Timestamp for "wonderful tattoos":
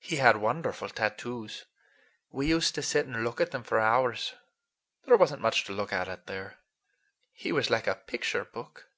0.38-1.66